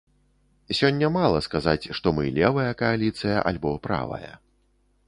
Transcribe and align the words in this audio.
Сёння 0.77 1.09
мала 1.17 1.43
сказаць, 1.47 1.85
што 1.99 2.15
мы 2.21 2.35
левая 2.41 2.67
кааліцыя 2.81 3.37
альбо 3.53 3.77
правая. 3.87 4.33